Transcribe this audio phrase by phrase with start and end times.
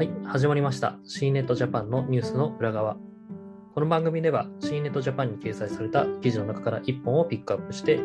[0.00, 0.98] はい、始まりました。
[1.04, 2.96] C ネットジャパンのニュースの裏側。
[3.74, 8.00] この番組では C ネットジャパンに掲載された記事の中から1本をピックアップして、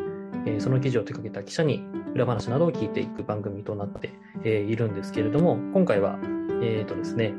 [0.45, 4.11] えその記事を手掛けた記者に裏話などを聞いていく番組となって、
[4.43, 6.19] えいるんですけれども、今回は、
[6.61, 7.33] えーとですね、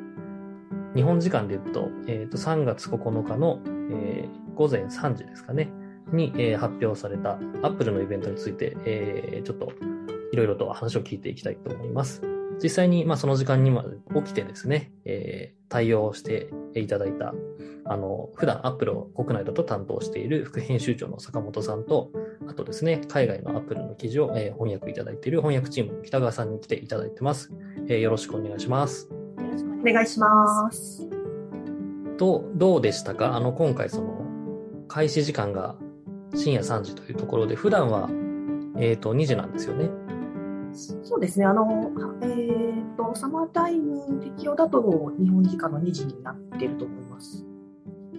[0.94, 5.70] 日本時間で言うと、えーと3月9日の、えー午前3時ですかね、
[6.14, 9.70] に、え発表された Apple のイベントについて、えちょっと
[10.32, 12.35] いろいろと話を聞いていきたいと思います。
[12.62, 13.70] 実際に、まあ、その時間に
[14.14, 17.34] 起きてですね、えー対応していただいた、
[17.86, 22.12] あの、普段アップルを国内だと担当している副編集長の坂本さんと、
[22.48, 27.52] あとですね、海外のアップルの記事を、えー翻訳いただいている翻訳チームの北川さんに来ていただいてます。
[27.88, 29.08] えーよろしくお願いします。
[29.10, 29.16] よ
[29.50, 31.08] ろしくおお願いします。
[32.16, 33.34] どう、どうでしたか？
[33.34, 34.24] あの、今回その、
[34.86, 35.74] 開始時間が
[36.34, 38.08] 深夜3時というところで、普段は、
[38.78, 39.90] えっ、と、2時なんですよね。
[40.76, 41.90] そうですね、あの、
[42.22, 42.26] え
[42.92, 47.44] っ、と、サマータイム適用だと日本時間の2時になってると思います。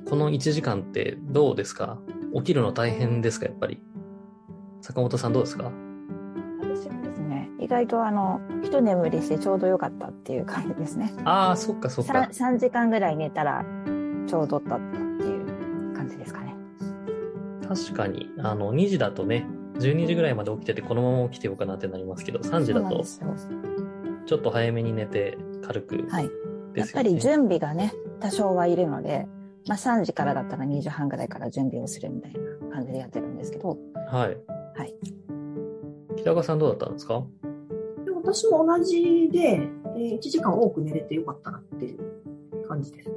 [0.10, 2.00] この1時間ってどうですか？
[2.36, 3.82] 起きるの大変ですかやっぱり？
[4.82, 5.72] 坂本さんどうですか？
[6.62, 11.14] 私はですね、意外とあの、一眠りしてちょうど良かったっていう感じですね。
[11.26, 13.66] ああ、そっかそっか 3, 3時間ぐらい寝たら
[14.28, 14.80] ちょうどだったっ
[15.20, 15.42] てい
[15.92, 16.56] う感じですかね。
[17.68, 19.46] 確かに、あの、2時だとね、
[19.80, 23.04] 12時ぐらいまで起きてて、このまま起きてようかなってなりますけど、3時だと
[24.26, 26.30] ちょっと早めに寝て、軽くはい。
[26.76, 29.28] やっぱり準備がね、多少はいるので、
[29.68, 32.40] まあ3時からだったら2時半ぐらいから準備をするみたいな
[32.76, 33.78] 感じでやってるんですけど、
[34.10, 34.38] はい。
[34.78, 34.94] はい。
[36.18, 37.24] 北川さんどうだったんですか？
[38.06, 43.16] で私も同じで、えー1時間多く寝れてよかったなっていう感じですね。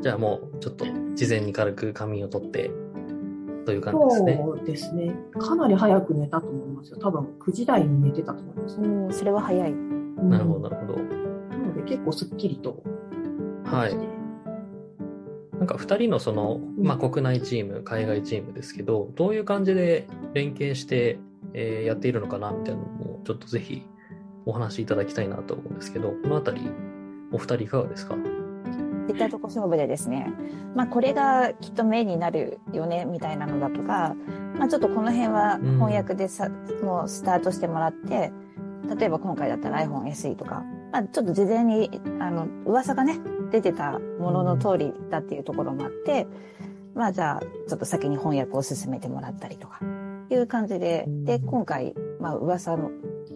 [0.00, 2.70] じゃあもう、ちょっと、事前に軽く仮眠を取って、
[3.70, 4.40] という感じですね。
[4.44, 5.14] そうですね。
[5.38, 6.98] かなり早く寝たと思いますよ。
[7.00, 8.80] 多分9時台に寝てたと思います。
[8.80, 9.72] うん、それは早い。
[9.72, 10.98] なるほど、なるほど。
[10.98, 11.04] な
[11.58, 12.82] ので結構すっきりと。
[13.64, 13.96] はい。
[15.58, 21.18] なんか2人のその、まあ、国内チーム、海外チームですけど、どういう感じで連携して、
[21.52, 23.82] えーやっているのかなみたいなのも、ちょっとぜひ
[24.46, 26.62] お話しいただきたいなと思うんですけど、このあたり、
[27.32, 28.16] お二人いかがですか？
[29.10, 30.32] いったとこ勝負でですね、
[30.74, 34.14] まあこれがきっとメインになるよねみたいなのだとか、
[34.58, 36.48] まあちょっとこの辺は翻訳でさ、
[36.82, 38.32] もうスタートしてもらって、
[38.98, 43.18] 例えば今回だったら iPhone SE とか、まあちょっと事前に、あの、噂がね、
[43.50, 46.26] 出てたものの通りだっていうところもあって、
[46.94, 49.80] まあじゃあちょっと先に翻訳を進めてもらったりとか、
[50.30, 52.90] いう感じで、で、今回、まあ噂の、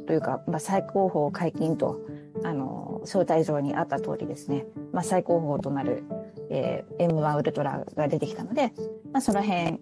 [0.07, 2.01] というか、まあ最高峰解禁と、
[2.43, 6.05] あの、招待状にあった通りですね、まあ、最高峰となる、
[6.51, 8.73] えー M1 ウルトラが出てきたので、
[9.13, 9.81] まあ、その辺、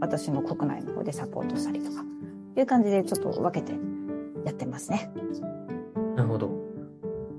[0.00, 2.04] 私も国内の方でサポートしたりとか、
[2.56, 3.72] いう感じでちょっと分けて
[4.44, 5.10] やってますね。
[6.16, 6.48] なるほど。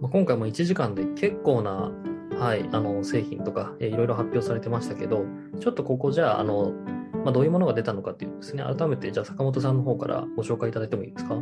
[0.02, 1.92] まあ、今回も1時間で結構な、
[2.38, 5.26] はい、あの、製品とか、いろいろ発表されてましたけど、
[5.60, 6.74] ちょっとここじゃあ、あの、
[7.24, 11.36] まあ、どういうものが出たのかっていうですね、改めて、じゃあ坂本さんの方からご紹介いただいてもいいですか？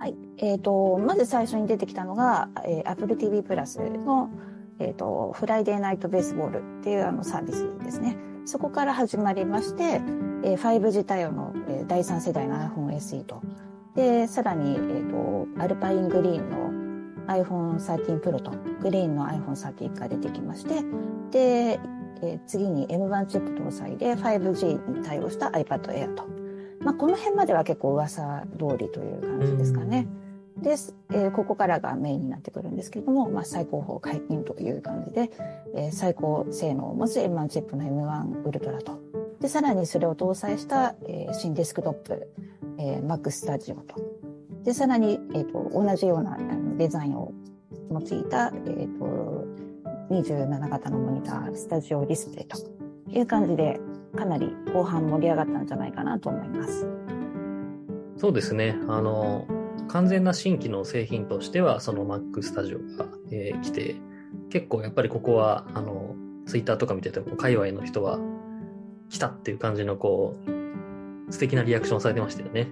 [0.00, 0.14] はい。
[0.38, 4.30] えっ、と、まず最初に出てきたのが、えー Apple TV プラスの、
[4.78, 8.16] えっ、と、フライデーナイトベースボールっていうあのサービスですね。
[8.46, 10.00] そこから始まりまして、
[10.42, 13.42] えー 5G 対応の、えー第3世代の iPhone SE と、
[13.94, 20.82] で、さらに、えっ、と、アルパイングリーンの iPhone 13 Pro と、グリーンの iPhone 13が出てきまして、
[21.30, 21.78] で、
[22.22, 26.39] えー次に M1 チップ搭載で 5G に対応した iPad Air と。
[26.80, 30.08] まあ、この辺までは結構噂通りという感じですかね。
[30.56, 35.30] です、えーここからがメインになってくるんですけれども、まあ、最高峰解禁という感じで、
[35.74, 39.00] えー最高性能を持つ M1 チップの M1 ウルトラと。
[39.40, 42.28] で、さらにそれを搭載した、えー新デスクトップ、
[42.78, 44.20] えー Mac Studio と。
[44.64, 46.36] で、さらに、えっ、と、同じような
[46.76, 47.32] デザインを
[47.90, 49.46] 用いた、えっ、と、
[50.10, 52.58] 27型のモニター、スタジオディスプレイと
[53.08, 53.80] いう感じで、
[54.16, 56.86] かなり後半盛り上がったんじゃないかなと思います。
[58.16, 58.76] そうですね。
[58.88, 59.46] あの、
[59.88, 63.96] 完全な新規の製品としては、その Mac Studio が、えー来て、
[64.50, 66.14] 結構やっぱりここは、あの、
[66.46, 68.18] Twitter とか見てても、界隈の人は、
[69.08, 70.36] 来たっていう感じの、こ
[71.28, 72.68] う、素敵なリアクションをされてましたよね。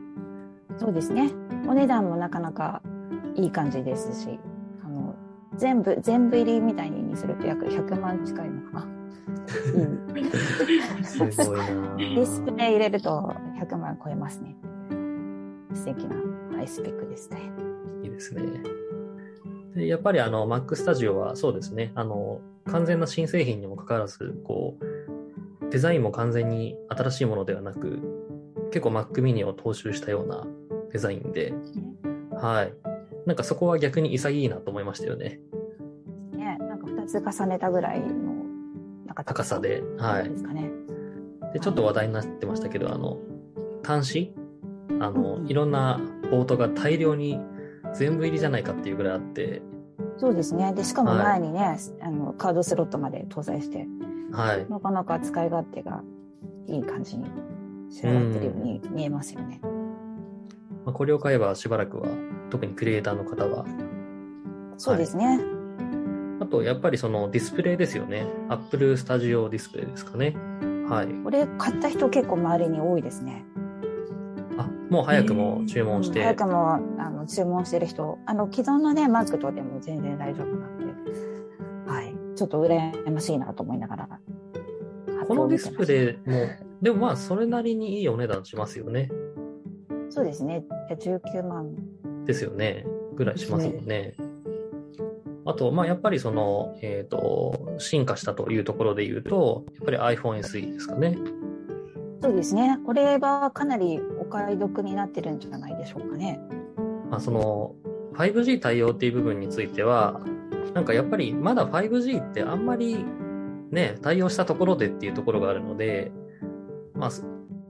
[0.77, 1.33] そうですね。
[1.67, 2.83] お値段もなかなか
[3.35, 4.39] いい感じですし、
[4.85, 5.15] あの、
[5.57, 8.98] 全部、全部入りみたいにすると約100万近いのかな。
[9.75, 11.05] うん。
[11.05, 11.67] すごいな
[11.97, 14.57] デぁィスプレイ入れると100万超えますね。
[15.75, 16.17] 素敵な
[16.57, 17.39] ハイスペックですね。
[18.03, 18.43] いいですね。
[19.75, 28.01] でやっぱりあの Mac Studio はそうですね、あの、完全な新製品にもかかわらず、こう、デザインも完全に新しいものではなく、
[28.71, 30.47] 結構 Mac mini を踏襲したような
[30.93, 31.55] デザインで、
[32.33, 32.73] はい。
[33.27, 35.41] なんかそこは逆に潔いなと思いましたよね。
[37.09, 38.38] つ重ねたぐらいの
[39.19, 40.37] なんか高さで、はいで。
[40.37, 40.71] すかね。
[41.53, 43.19] で、ちょっと話題になってましたけど、あの、
[43.85, 44.35] 端子？
[45.01, 46.01] あの、うんいろんな
[46.31, 47.41] ポートが大量に
[47.95, 49.61] 全部入りじゃないかっていうぐらいあって、
[50.19, 50.73] そうですね。
[50.73, 53.89] で、しかもはい前にね、あの、カードスロットまで搭載して、
[54.31, 54.67] はい。
[54.71, 56.03] なかなか使い勝手が
[56.67, 57.25] いい感じに
[57.91, 59.61] 仕上がってるように見えますよね。
[60.85, 62.09] まあ、これを買えばしばらくは、
[62.51, 63.65] 特にクリエイターの方は、
[64.77, 65.41] そうですね。
[65.41, 65.58] あ
[66.49, 68.27] と、やっぱりそのディスプレイですよね。
[68.49, 70.35] Apple Studio ディスプレイですかね。
[70.89, 71.09] はい。
[71.23, 73.45] これ買った人結構周りに多いですね。
[74.57, 76.79] あ、もう早くも注文して、早くもあ
[77.11, 80.85] の注文してる人、あの既存のね、Mac とでも全然大丈夫なんで、
[81.91, 82.15] はい。
[82.35, 84.09] ちょっと羨ましいなと思いながら。
[85.27, 85.87] このディスプイ。
[85.87, 86.49] レイも、
[86.81, 89.11] でもまあ、それなりにいいお値段しますよね。
[90.09, 90.65] そうですね。
[90.91, 91.75] 19万。
[92.25, 92.87] ですよね。
[93.15, 94.15] ぐらいしますもんね。
[95.49, 101.17] あと、まあ、やっぱりその、えっ、と、進化したというところで言うと、やっぱり iPhone SE ですかね。
[102.21, 102.79] そうですね。
[102.85, 106.39] これはかなりお買い得になってるんじゃないでしょうかね。
[107.11, 107.75] まあ、その、
[108.13, 110.21] 5G 対応っていう部分については、
[110.75, 113.03] なんかやっぱりまだ 5G ってあんまり
[113.71, 116.13] ね、対応したところでっていうところがあるので、
[116.93, 117.11] まあ、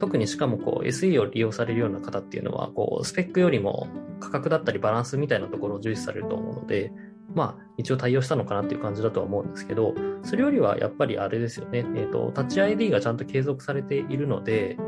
[0.01, 3.87] 特にしかもこう SE を利用されるような方っていうのは、こう、スペックよりも
[4.19, 6.93] 価格だったりバランスみたいなところを重視されると思うので、
[7.35, 14.79] まあ、一応対応したのかなっていう感じだとは思うんですけど、それよりはやっぱりあれですよね、えっ、と、タッチ ID がちゃんと継続されているので、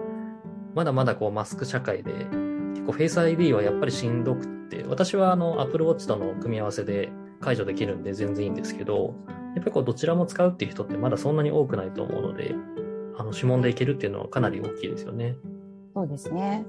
[0.74, 7.10] まだまだこうマスク社会で、結構 Face ID はやっぱりしんどくって、私はあの Apple Watch との組み合わせで
[7.40, 9.14] 解除できるんで全然いいんですけど、
[9.54, 12.54] やっぱりこうどちらも使うっていう人ってまだそんなに多くないと思うので、
[13.18, 15.36] あの指紋でいけるっていうのはかなり大きいですよね。
[15.94, 16.64] そうですね。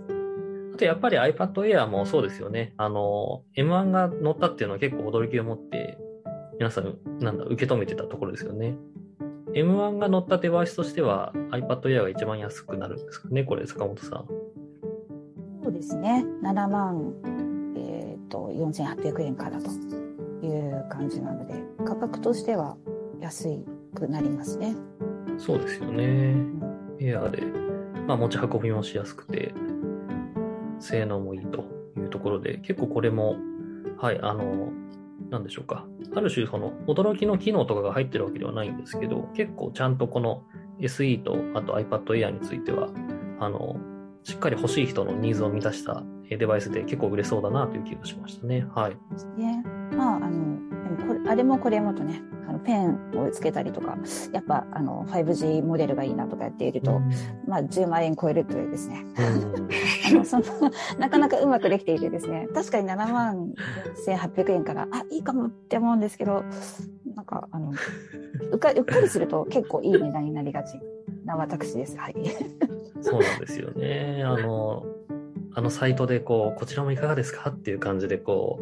[0.73, 2.73] あとやっぱり iPad Air もそうですよね。
[2.77, 5.97] あの、M1 が乗ったっていうのは結構驚きを持って、
[6.57, 8.75] 皆さん、なんだ、受け止めてたところですよね。
[9.53, 14.27] M1 が乗ったデバイスとしては iPad Air が一番安くなるんですかね、これ、坂本さん。
[15.63, 16.25] そうですね。
[16.41, 17.13] 7万、
[17.75, 19.69] えっ、と、4800円からと
[20.45, 21.53] いう感じなので、
[21.85, 22.77] 価格としては
[23.19, 23.49] 安
[23.93, 24.75] くなりますね。
[25.37, 26.35] そうですよね。
[26.99, 27.43] エアーで、
[28.07, 29.53] まあ、持ち運びもしやすくて、
[30.81, 31.65] 性能もいいと
[31.97, 33.37] いうところで、結構これも、
[33.97, 34.71] はい、あの、
[35.29, 35.85] なんでしょうか。
[36.15, 40.43] ある種、その、驚きの機能とかが入ってるわけではないんですけど、結構ちゃんとこの
[40.79, 42.89] SE と、あと iPad Air については、
[43.39, 43.77] あの、
[44.23, 48.65] しっかり欲しい人のニーズを満たしたデバイスで結構売れそうだなという気がしましたね。
[48.73, 48.97] はい。
[49.39, 49.63] ね。
[49.95, 50.57] まあ、あの、
[51.07, 52.21] これあれもこれもとね、
[52.63, 53.97] ペンをつけたりとか、
[54.31, 57.01] やっぱあの 5G モデルがいいなとかやっていると、
[57.47, 59.67] まあ10万円超えるというですね、うん
[60.07, 60.43] あのその
[60.99, 63.53] なかなかうまくできていてですね、確かに7万
[64.07, 66.43] 1800円から、あ、いいかもって思うんですけど、
[67.15, 67.71] なんか、あの、
[68.51, 70.79] うっかうっかりすると結構いい値段になりがち
[71.25, 71.97] な私です。
[71.97, 72.15] はい。
[73.01, 74.23] そうなんですよね。
[74.25, 74.85] あの、
[75.53, 77.49] あのサイトでこう、こちらもいかがですか？
[77.49, 78.59] っていう感じでこ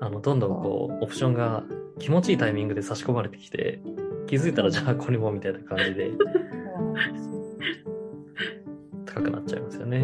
[0.00, 1.64] う、あの、どんどんこう、オプションが
[2.02, 3.80] 気持ちいいタイミングで差し込まれてきて、
[4.26, 6.10] 気づいたらじゃあこれもみたいな感じで
[9.06, 10.02] 高くなっちゃいますよね。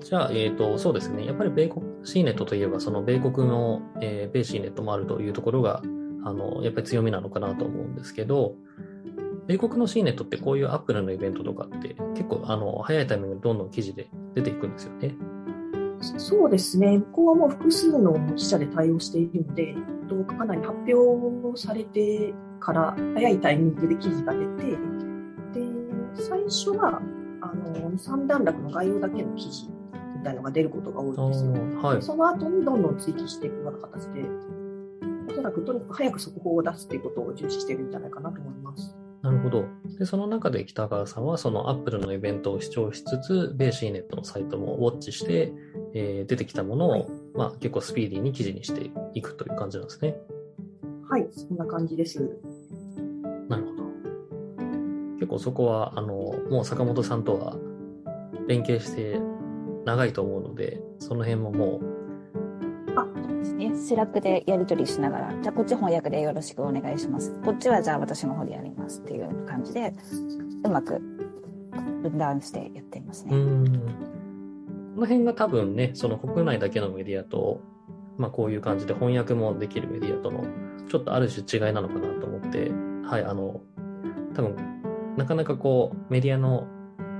[0.00, 1.26] じゃあ、えっ、と、そうですね。
[1.26, 5.82] やっぱり米国、シーネットといえば、その米国の、えー米シーネットもあるというところが、
[6.24, 8.54] あの、やっぱり強みなのかなと思うんですけど、
[9.46, 15.14] 米国のシーネットってこういうアップルのイベントとかって結構あの早いタイミングでどんどん記事で出ていくんですよね。
[16.00, 17.00] そうですね。
[17.12, 19.74] ここはもう複数の記者で対応しているので、
[20.08, 24.76] とかなり発表されてから早いタイミングで記事が出て、で、
[26.14, 27.00] 最初は、
[27.40, 29.68] あの、三段落の概要だけの記事
[30.18, 31.52] みたいなのが出ることが多いんですよ。
[31.82, 32.02] はいで。
[32.02, 34.24] その後にどんどん追記していくような形で、
[35.30, 38.96] おそらくとにかく早く速報を出すっていうことを重視してるんじゃないかなと思います。
[39.22, 39.64] なるほど。
[39.98, 45.52] で、その中で北川さんはそのアップルのイベントを視聴しつつ、米シーネットのサイトもウォッチして、
[45.94, 50.16] えー出てきたものを、はいまあ結構スピーディーに記事にしていくという感じなんですね。
[51.08, 52.20] はい、そんな感じです。
[53.48, 53.84] なるほど。
[55.14, 56.06] 結構そこは、あの、
[56.50, 57.56] もう坂本さんとは
[58.46, 59.20] 連携して
[59.84, 61.97] 長いと思うので、その辺ももですね。
[63.78, 67.32] Slack でやり取りしながら、じゃあこっち翻訳でよろしくお願いします。
[67.44, 69.94] こっちはじゃあ私の方でやりますっていう感じで、
[70.64, 71.00] うまく
[72.02, 73.30] 分担してやっています、ね。
[73.30, 73.36] こ
[75.00, 77.60] の辺が多分ね、その国内だけのメディアと、
[78.16, 80.44] まあこういう感じで翻訳もできるメディアとの、
[80.88, 82.70] ちょっとある種違いなのかなと思って、
[83.04, 83.60] はい、あの、
[84.34, 84.56] 多分、
[85.16, 86.66] なかなかこう、メディアの、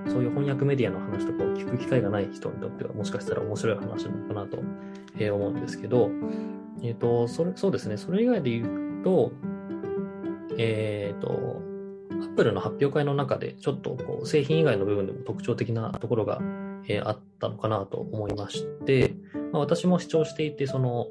[0.07, 4.59] そういう翻訳メディアの話とかを聞く機会がない人にとっては、もしかしたら面白い話なのかなと、
[5.19, 6.11] え思うんですけど、
[6.83, 9.33] えっ、と、それ、そうですね、それ以外で言うと、
[10.57, 11.63] えっ、と、
[12.11, 16.41] アップルの発表会の中で、ちょっとこう製品以外の部分でも特徴的なところが、
[16.91, 19.15] えあったのかなと思いまして、
[19.53, 21.09] まあ、私も視聴していて、その、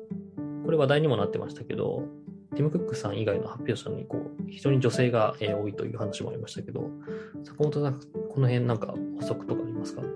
[0.65, 2.03] これ話題にもなってましたけど、
[2.58, 6.89] ティム・クックさん以外の発表者にこう非常に女性がえ多いという話もありましたけど、
[7.44, 7.82] 坂本、
[8.38, 10.01] この辺なんか補足とかありますか？
[10.03, 10.08] ね。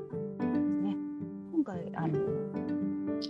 [1.51, 2.19] 今回あの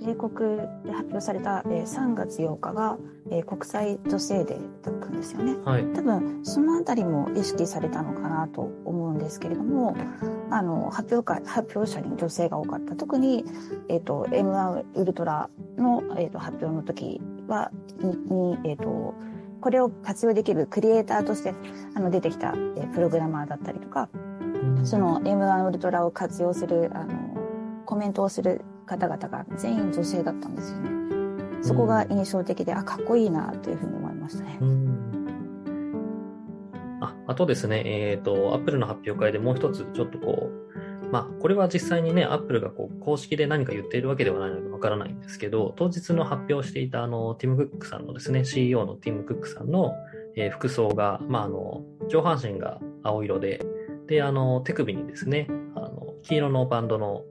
[0.06, 2.98] 米国で発表された、えー3月8日が、
[3.30, 5.56] えー国際女性デーだったんですよね。
[5.64, 5.86] はい。
[5.94, 9.96] 多分そのあたりも意識されたのかなと思うんですけれども
[10.50, 13.46] あの発表会発表者に女性が多かった特に、
[13.88, 17.72] えー、と M1 ウルトラの、えー、と発表の時は
[18.02, 19.16] にに、えー、と
[19.62, 21.54] これを活用できるクリエイターとして
[21.96, 24.10] あの出てきた、えープログラマーだったりとか
[24.84, 30.92] その M1 ウルトラを活用するあのコメントをする方々が全員女性だったんですよね。
[31.62, 34.58] そこが印象的で、あかっこいいなというふうに思いましたね。
[34.62, 35.12] うん
[37.02, 49.94] ああとですね、えっ、と、アップルの発表会でもう一つ、ちょっとこう、まあ、これは実際にね、アップルがこう公式で何か言っているわけではないのでわからないんですけど、当日の発表していたあの、ティム・クックさんのですね、CEO のティム・クックさんの、
[50.38, 53.66] えー服装が、まあ、あの、上半身が青色で、
[54.08, 57.24] で、あの、手首にですね、あの、黄色のバンドの、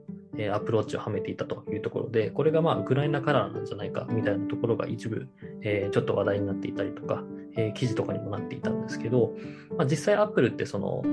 [0.53, 5.27] Apple Watch をはめていたというところで、これがまあ、ウクライナカラーなんじゃないか、みたいなところが一部、
[5.61, 7.23] えーちょっと話題になっていたりとか、
[7.57, 9.33] えー記事とかにもなっていたんですけど、
[9.77, 11.03] まあ、実際アップルってその、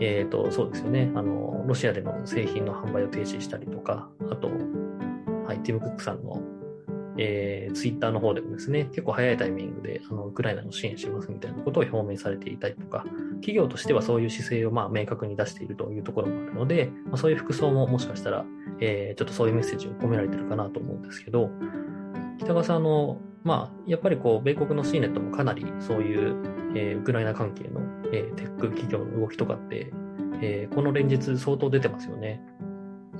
[0.00, 4.48] えっ、と、そうですよね、あの、ロシアでの製品の販売を停止したりとか、あと、
[5.46, 6.40] はい、ティム・クックさんの、
[7.16, 13.04] えー、ツイッターの方でもですね、結構早いタイミングで、あの、ウクライナの支援しますみたいなことを表明されていたりとか、
[13.40, 18.44] 企業としてはそういう姿勢をまあ明確に出しているというところもあるので、まあ、そういう服装ももしかしたら、
[18.80, 21.50] えーちょっとそういうメッセージを込められてるかなと思うんですけど、
[22.38, 26.36] 北川さん、あの、まあ、やっぱりこう、米国の C ネットもかなりそういう、
[26.74, 27.80] えーウクライナ関係の、
[28.12, 29.92] えーテック企業の動きとかって、
[30.40, 32.40] えーこの連日相当出てますよね。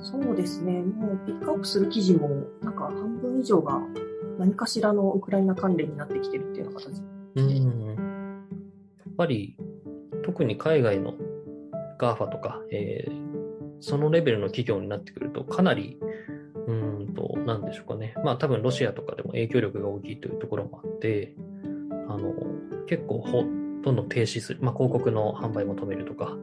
[0.01, 0.81] そうですね。
[0.81, 2.29] もうピックアップする記事も、
[2.61, 3.81] なんか半分以上が
[4.37, 7.01] 何かしらのウクライナ関連になってきてるっていうような形。
[7.35, 7.87] うん。
[7.87, 9.57] やっぱり、
[10.39, 11.15] 特に海外の
[11.99, 13.29] GAFA とか、えー
[13.81, 15.97] そのレベルの企業になってくると、かなり、
[16.67, 18.13] うーんと、なんでしょうかね。
[18.25, 21.33] まあ多分ロシアとかでも影響力が大きいというところもあって、
[22.09, 22.33] あの、
[22.87, 23.43] 結構ほ、
[23.81, 24.59] どんどん停止する。
[24.61, 26.37] まあ広告の販売も止めるとか、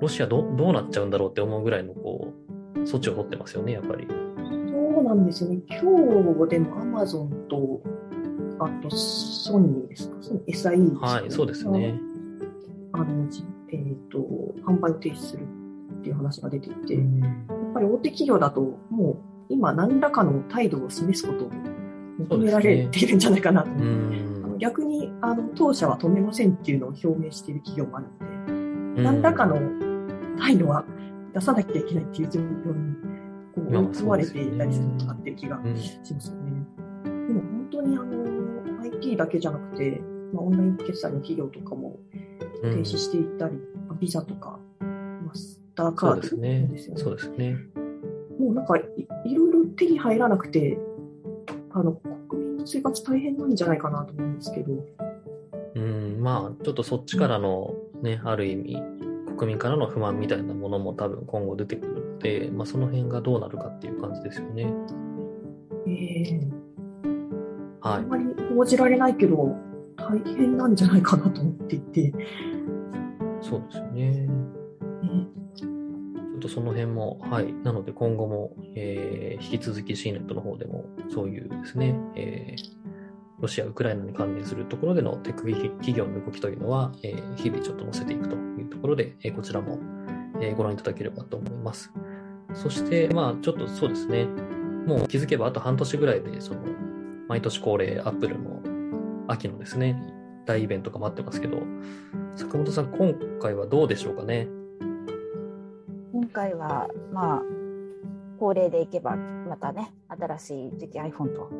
[0.00, 2.32] ロシアどどうなっちゃうんだろうって思うぐらいの、こ
[2.76, 4.08] う、措置を取ってますよね、やっぱり。
[4.08, 5.60] そうなんですよね。
[5.68, 7.80] 今日でもアマゾンと、
[8.58, 12.00] あとソニーですか？SIE ですかはい、そうですね。
[12.94, 14.18] あの、じえっ、と、
[14.64, 15.42] 販売を停止する
[16.00, 17.20] っていう話が出ていて、うん。
[17.20, 18.60] やっぱり大手企業だと、
[18.90, 19.16] もう
[19.48, 21.50] 今何らかの態度を示すことを
[22.18, 23.70] 求められているんじゃないかなと。
[23.70, 24.58] 思うって、あのん。
[24.58, 29.02] 逆にあの当社は止めませんっていうのを表明している企業もあるので、うん。
[29.02, 29.58] 何らかの
[30.38, 30.84] 態度は
[31.34, 32.94] 出さなきゃいけないっていう状況に
[33.54, 35.76] こうまあ追い込まれていたりするのかなっていう気がうん。
[35.76, 36.52] しますよね。
[37.26, 40.00] でも本当にあの IT だけじゃなくて、
[40.32, 41.98] まあ、オンライン決済の企業とかも
[42.62, 43.56] 停止していったり、
[43.88, 46.94] まあビザとか、マスターカそうードですねですよ。
[46.94, 47.56] ねそうですね。
[48.38, 48.82] もうなんかい、
[49.26, 50.78] いろいろ手に入らなくて、
[51.70, 51.92] あの、
[52.28, 54.84] 国民の生活大変なんじゃないかなと思うんですけど、
[55.74, 58.82] うん、まあ、ちょっとそっちからのね、ある意味、
[59.36, 64.72] 国民からの不満みたいなものも多分今後出てくるので、まあ、その辺がどうなるかっていう感じですよね。
[65.86, 66.40] ええ
[67.80, 68.06] はいあん。
[68.08, 69.56] まり報じられないけど、
[69.96, 72.12] 大変なんじゃないかなと思っていて、
[73.40, 74.10] そうですよね。
[74.10, 74.28] ね
[75.56, 75.68] ちょ
[76.36, 77.52] っとその辺も、はい。
[77.52, 82.84] なので今後も、えー引き続き C ネットの方でも、そういうですね、えー
[83.40, 89.78] ロシア、ウクライナに関連するところでのテック企業の動きというのは、えー日々ちょっと載せていくというところで、えーこちらも、
[90.40, 91.92] えーご覧いただければと思います。
[92.54, 94.26] そして、まあ、ちょっとそうですね、
[94.86, 96.60] もう気づけばあと半年ぐらいで、その、
[97.28, 98.60] 毎年恒例、アップルの
[99.26, 100.00] 秋のですね、
[100.44, 101.58] 大イベントが待ってますけど、
[102.34, 104.48] 坂本さん、今回はどうでしょうかね？
[106.12, 107.42] 今回は、まあ、
[108.38, 111.50] 恒例でいけば、またね、新しい次期 iPhone と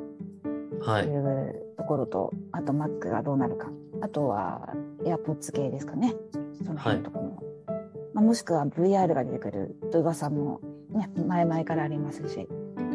[0.80, 1.16] はいい。
[1.16, 6.14] うところと、あと Mac がどうなるか、あとは AirPods 系ですかね、
[6.64, 7.42] その辺のところも。
[8.12, 12.46] まあ、もしくは VR が出てくるという噂も、ね、前々からありますし、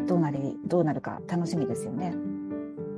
[0.06, 2.14] どうなり、どうなるか楽しみですよね。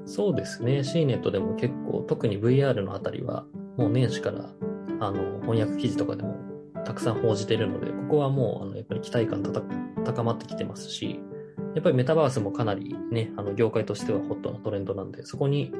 [0.04, 0.84] そうですね。
[0.84, 4.50] C ネットでも結構、特に VR のあたりは、もう年始から、
[5.00, 6.36] あの、翻訳記事とかでも
[6.84, 9.42] たくさん報じているので、ここはもう、あの、やっぱり期待感
[10.04, 11.20] 高まってきてますし、
[11.74, 15.72] やっぱりメタバースもかなりね、あの、業界としてはホットなトレンドなんで、そこに、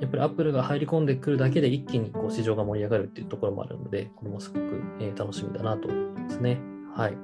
[0.00, 6.60] やっぱりアップルが入り込んでくるだけで一気にこう市場が盛り上がるっていうところもあるので、これもすごく、え楽しみだなと思いますね。
[6.94, 7.16] はい。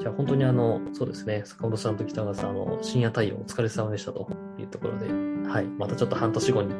[0.00, 5.08] じゃあ本当にあの、そうですね、坂本さんと北川さん、あの、深夜対応お疲れ様でしたというところで、
[5.48, 5.66] はい。
[5.78, 6.74] またちょっと半年後に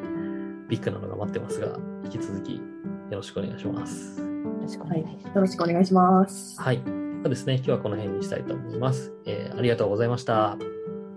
[0.69, 2.61] ビッグなのが待ってますが、引き続きよ
[3.13, 4.21] ろしくお願いします。
[4.21, 4.27] よ
[4.63, 5.03] ろしくおはい。
[5.03, 5.35] 願いします。
[5.35, 6.61] よろしくお願いします。
[6.61, 6.83] はい。
[6.85, 6.91] そ
[7.27, 9.13] うですね、今日はこの辺にしたいと思います。
[9.27, 10.53] えーありがとうございました。
[10.53, 10.59] あ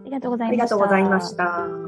[0.06, 0.58] りがとうござあいました。
[0.58, 1.81] りがとうございました。